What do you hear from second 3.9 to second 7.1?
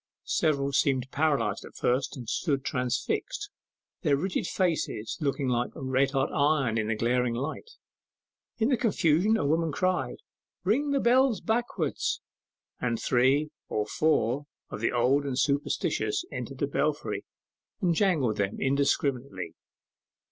their rigid faces looking like red hot iron in the